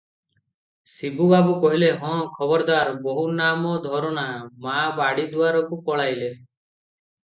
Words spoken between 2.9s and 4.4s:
ବୋହୂ ନାମ ଧର ନା!"